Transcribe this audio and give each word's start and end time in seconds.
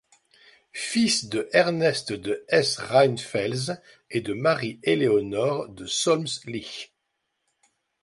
Fils 0.87 1.25
de 1.29 1.47
Ernest 1.53 2.11
de 2.11 2.43
Hesse-Rheinfels 2.49 3.79
et 4.09 4.21
de 4.21 4.33
Marie-Éléonore 4.33 5.69
de 5.69 5.85
Solms-Lich. 5.85 6.91